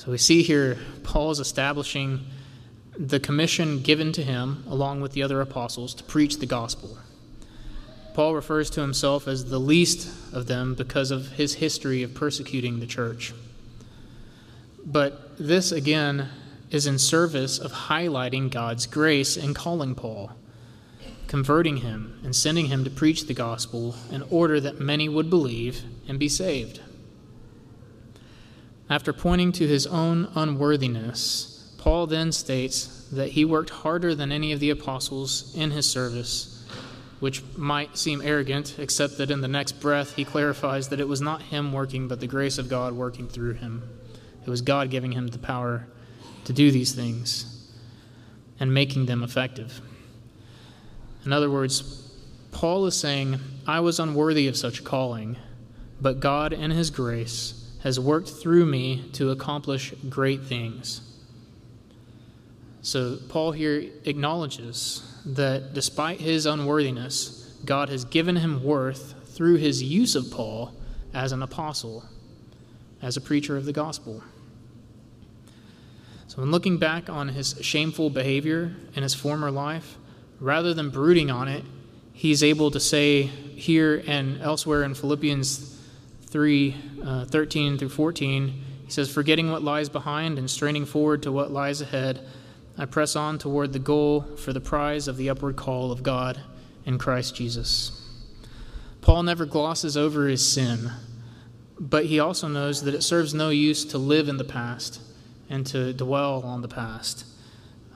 [0.00, 2.24] So we see here Paul is establishing
[2.96, 6.96] the commission given to him, along with the other apostles, to preach the gospel.
[8.14, 12.80] Paul refers to himself as the least of them because of his history of persecuting
[12.80, 13.34] the church.
[14.86, 16.30] But this, again,
[16.70, 20.32] is in service of highlighting God's grace in calling Paul,
[21.26, 25.82] converting him, and sending him to preach the gospel in order that many would believe
[26.08, 26.80] and be saved.
[28.90, 34.52] After pointing to his own unworthiness, Paul then states that he worked harder than any
[34.52, 36.66] of the apostles in his service,
[37.20, 41.20] which might seem arrogant, except that in the next breath he clarifies that it was
[41.20, 43.88] not him working, but the grace of God working through him.
[44.44, 45.86] It was God giving him the power
[46.44, 47.70] to do these things
[48.58, 49.80] and making them effective.
[51.24, 52.10] In other words,
[52.50, 55.36] Paul is saying, I was unworthy of such calling,
[56.00, 61.00] but God, in His grace, has worked through me to accomplish great things.
[62.82, 69.82] So, Paul here acknowledges that despite his unworthiness, God has given him worth through his
[69.82, 70.72] use of Paul
[71.12, 72.04] as an apostle,
[73.02, 74.22] as a preacher of the gospel.
[76.26, 79.98] So, in looking back on his shameful behavior in his former life,
[80.38, 81.64] rather than brooding on it,
[82.12, 85.79] he's able to say here and elsewhere in Philippians
[86.30, 91.32] 3 uh, 13 through 14, he says, Forgetting what lies behind and straining forward to
[91.32, 92.26] what lies ahead,
[92.78, 96.40] I press on toward the goal for the prize of the upward call of God
[96.86, 98.08] in Christ Jesus.
[99.00, 100.92] Paul never glosses over his sin,
[101.78, 105.00] but he also knows that it serves no use to live in the past
[105.48, 107.24] and to dwell on the past.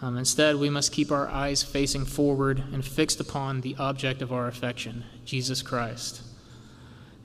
[0.02, 4.32] Um, instead, we must keep our eyes facing forward and fixed upon the object of
[4.32, 6.20] our affection, Jesus Christ,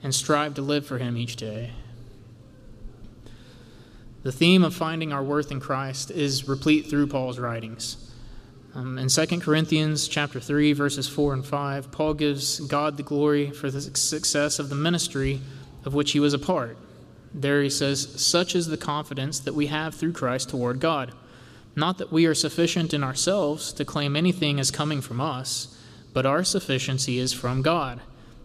[0.01, 1.71] and strive to live for him each day.
[4.23, 8.11] The theme of finding our worth in Christ is replete through Paul's writings.
[8.75, 13.49] Um, in 2 Corinthians chapter 3 verses 4 and 5, Paul gives God the glory
[13.49, 15.41] for the success of the ministry
[15.85, 16.77] of which he was a part.
[17.33, 21.13] There he says, Such is the confidence that we have through Christ toward God.
[21.75, 25.75] Not that we are sufficient in ourselves to claim anything as coming from us,
[26.13, 28.01] but our sufficiency is from God,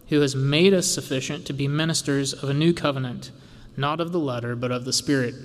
[0.09, 3.31] who has made us sufficient to be ministers of a new covenant,
[3.75, 5.35] not of the letter, but of the Spirit.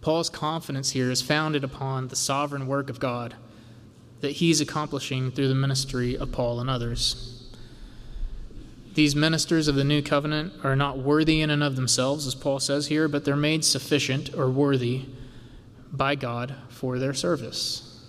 [0.00, 3.34] Paul's confidence here is founded upon the sovereign work of God
[4.20, 7.52] that he's accomplishing through the ministry of Paul and others.
[8.94, 12.60] These ministers of the new covenant are not worthy in and of themselves, as Paul
[12.60, 15.06] says here, but they're made sufficient or worthy
[15.92, 18.02] by God for their service.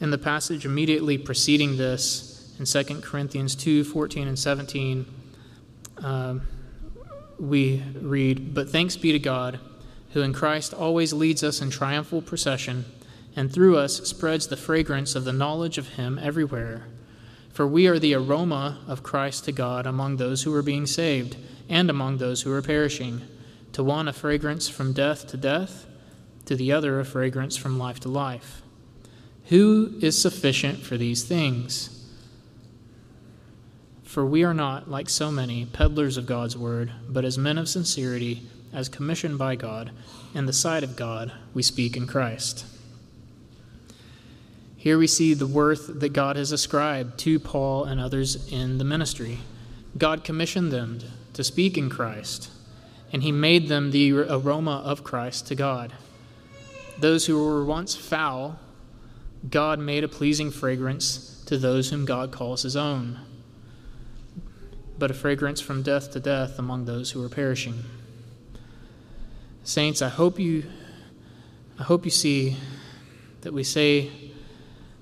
[0.00, 5.06] In the passage immediately preceding this, in 2 Corinthians 2 14 and 17,
[6.02, 6.34] uh,
[7.38, 9.60] we read, But thanks be to God,
[10.10, 12.86] who in Christ always leads us in triumphal procession,
[13.34, 16.86] and through us spreads the fragrance of the knowledge of Him everywhere.
[17.52, 21.36] For we are the aroma of Christ to God among those who are being saved
[21.68, 23.22] and among those who are perishing.
[23.72, 25.86] To one, a fragrance from death to death,
[26.46, 28.62] to the other a fragrance from life to life.
[29.46, 31.95] Who is sufficient for these things?
[34.06, 37.68] For we are not, like so many, peddlers of God's word, but as men of
[37.68, 38.42] sincerity,
[38.72, 39.90] as commissioned by God,
[40.32, 42.64] in the sight of God, we speak in Christ.
[44.76, 48.84] Here we see the worth that God has ascribed to Paul and others in the
[48.84, 49.40] ministry.
[49.98, 51.00] God commissioned them
[51.32, 52.48] to speak in Christ,
[53.12, 55.92] and he made them the aroma of Christ to God.
[56.98, 58.60] Those who were once foul,
[59.50, 63.20] God made a pleasing fragrance to those whom God calls his own,
[64.98, 67.84] but a fragrance from death to death among those who are perishing.
[69.64, 70.64] Saints, I hope you
[71.78, 72.56] I hope you see
[73.42, 74.10] that we say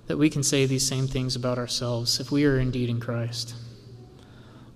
[0.06, 3.54] that we can say these same things about ourselves if we are indeed in Christ.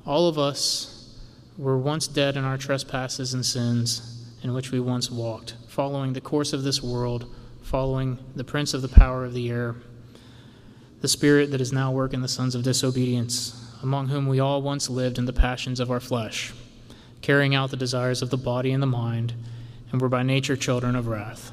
[0.07, 1.19] All of us
[1.59, 6.21] were once dead in our trespasses and sins in which we once walked following the
[6.21, 9.77] course of this world, following the prince of the power of the air,
[11.03, 14.91] the spirit that is now working the sons of disobedience, among whom we all once
[14.91, 16.53] lived in the passions of our flesh,
[17.22, 19.35] carrying out the desires of the body and the mind,
[19.91, 21.53] and were by nature children of wrath.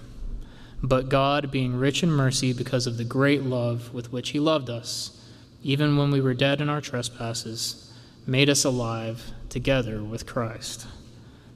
[0.84, 4.70] But God, being rich in mercy because of the great love with which He loved
[4.70, 5.22] us,
[5.64, 7.92] even when we were dead in our trespasses,
[8.28, 10.88] made us alive together with Christ.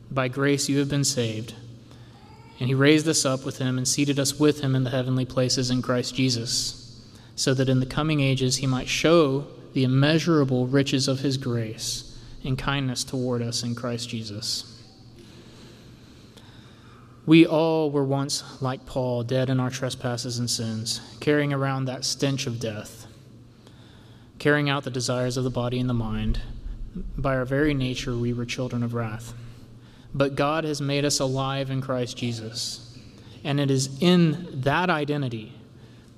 [0.09, 1.53] By grace you have been saved
[2.59, 5.26] and he raised us up with him and seated us with him in the heavenly
[5.26, 7.01] places in Christ Jesus,
[7.36, 12.17] so that in the coming ages he might show the immeasurable riches of his grace
[12.43, 14.82] and kindness toward us in Christ Jesus.
[17.26, 22.03] We all were once like Paul, dead in our trespasses and sins, carrying around that
[22.03, 23.05] stench of death,
[24.39, 26.41] carrying out the desires of the body and the mind.
[27.17, 29.34] By our very nature, we were children of wrath.
[30.13, 32.97] But God has made us alive in Christ Jesus.
[33.43, 35.53] And it is in that identity,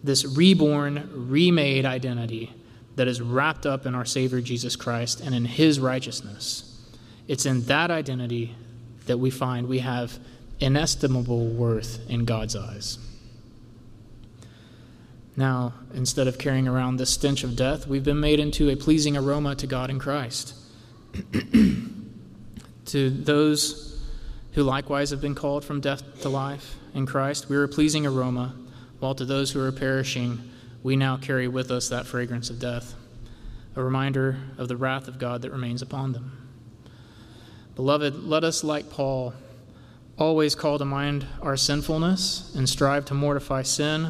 [0.04, 2.54] this reborn, remade identity,
[2.96, 6.68] that is wrapped up in our Savior Jesus Christ and in His righteousness.
[7.28, 8.56] It's in that identity
[9.06, 10.20] that we find we have
[10.60, 12.98] inestimable worth in God's eyes.
[15.36, 19.16] Now, instead of carrying around the stench of death, we've been made into a pleasing
[19.16, 20.54] aroma to God in Christ.
[22.92, 24.04] To those
[24.52, 28.06] who likewise have been called from death to life in Christ, we are a pleasing
[28.06, 28.54] aroma,
[29.00, 30.51] while to those who are perishing,
[30.84, 32.96] we now carry with us that fragrance of death,
[33.76, 36.38] a reminder of the wrath of God that remains upon them.
[37.76, 39.34] Beloved, let us, like Paul,
[40.18, 44.10] always call to mind our sinfulness and strive to mortify sin,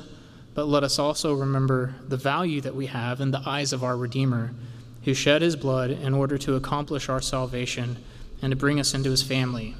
[0.53, 3.95] but let us also remember the value that we have in the eyes of our
[3.95, 4.53] Redeemer,
[5.03, 7.97] who shed his blood in order to accomplish our salvation
[8.41, 9.75] and to bring us into his family,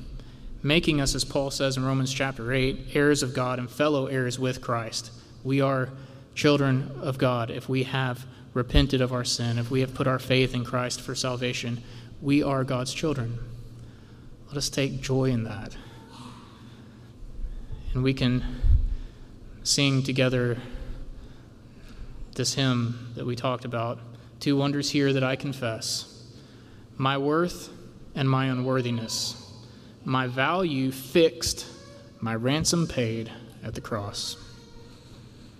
[0.62, 4.38] making us, as Paul says in Romans chapter 8, heirs of God and fellow heirs
[4.38, 5.12] with Christ.
[5.44, 5.90] We are
[6.36, 10.20] children of God if we have repented of our sin, if we have put our
[10.20, 11.82] faith in Christ for salvation.
[12.22, 13.40] We are God's children.
[14.48, 15.76] Let us take joy in that.
[17.94, 18.44] And we can
[19.64, 20.58] sing together
[22.36, 24.00] this hymn that we talked about
[24.42, 26.26] Two wonders here that I confess.
[26.98, 27.70] My worth
[28.16, 29.36] and my unworthiness,
[30.04, 31.68] my value fixed,
[32.20, 33.32] my ransom paid
[33.64, 34.38] at the cross.